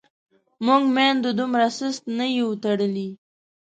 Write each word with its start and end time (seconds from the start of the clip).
موږ 0.65 0.81
میندو 0.95 1.29
دومره 1.39 1.67
سست 1.77 2.03
نه 2.17 2.25
یو 2.37 2.49
تړلي. 2.63 3.09